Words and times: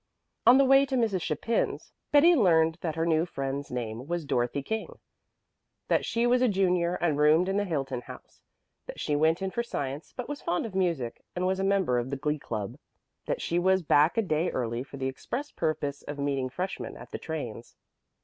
On 0.47 0.57
the 0.57 0.65
way 0.65 0.87
to 0.87 0.95
Mrs. 0.95 1.21
Chapin's 1.21 1.93
Betty 2.11 2.33
learned 2.33 2.79
that 2.81 2.95
her 2.95 3.05
new 3.05 3.23
friend's 3.23 3.69
name 3.69 4.07
was 4.07 4.25
Dorothy 4.25 4.63
King, 4.63 4.97
that 5.89 6.05
she 6.05 6.25
was 6.25 6.41
a 6.41 6.47
junior 6.47 6.95
and 6.95 7.19
roomed 7.19 7.47
in 7.47 7.57
the 7.57 7.65
Hilton 7.65 8.01
House, 8.01 8.41
that 8.87 8.99
she 8.99 9.15
went 9.15 9.43
in 9.43 9.51
for 9.51 9.61
science, 9.61 10.11
but 10.17 10.27
was 10.27 10.41
fond 10.41 10.65
of 10.65 10.73
music 10.73 11.23
and 11.35 11.45
was 11.45 11.59
a 11.59 11.63
member 11.63 11.99
of 11.99 12.09
the 12.09 12.17
Glee 12.17 12.39
Club; 12.39 12.77
that 13.27 13.43
she 13.43 13.59
was 13.59 13.83
back 13.83 14.17
a 14.17 14.23
day 14.23 14.49
early 14.49 14.81
for 14.81 14.97
the 14.97 15.05
express 15.07 15.51
purpose 15.51 16.01
of 16.01 16.17
meeting 16.17 16.49
freshmen 16.49 16.97
at 16.97 17.11
the 17.11 17.19
trains. 17.19 17.75